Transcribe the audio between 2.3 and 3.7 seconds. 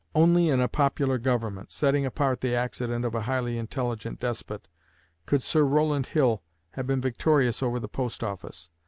the accident of a highly